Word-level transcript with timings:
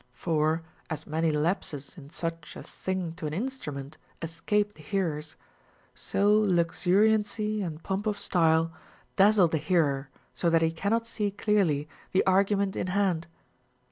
For, 0.13 0.63
as 0.89 1.05
many 1.05 1.31
lapses 1.31 1.95
in 1.95 2.09
such 2.09 2.57
as 2.57 2.67
sing 2.67 3.11
to 3.17 3.27
an 3.27 3.33
instrument 3.35 3.99
escape 4.23 4.73
the 4.73 4.81
hearers, 4.81 5.35
so 5.93 6.43
luxuriancy 6.43 7.61
and 7.61 7.83
pomp 7.83 8.07
of 8.07 8.17
style 8.17 8.73
dazzle 9.15 9.49
the 9.49 9.59
hearer 9.59 10.09
so 10.33 10.49
that 10.49 10.63
he 10.63 10.71
cannot 10.71 11.05
see 11.05 11.29
clearly 11.29 11.87
the 12.13 12.25
argument 12.25 12.75
in 12.75 12.87
hand. 12.87 13.27